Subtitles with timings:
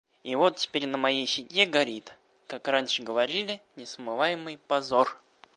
[0.23, 2.15] И вот теперь на моей щеке горит,
[2.47, 5.21] как раньше говорили, несмываемый позор.